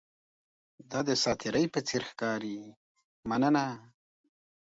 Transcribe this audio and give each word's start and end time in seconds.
دا 0.91 0.99
د 1.09 1.09
ساتیرۍ 1.23 1.65
په 1.73 1.79
څیر 1.87 2.03
ښکاري، 2.09 2.57
مننه! 3.29 3.65